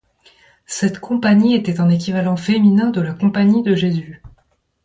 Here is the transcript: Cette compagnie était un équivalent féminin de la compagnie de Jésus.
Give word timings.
Cette 0.65 0.97
compagnie 0.99 1.53
était 1.53 1.79
un 1.79 1.87
équivalent 1.89 2.35
féminin 2.35 2.89
de 2.89 3.01
la 3.01 3.13
compagnie 3.13 3.61
de 3.61 3.75
Jésus. 3.75 4.23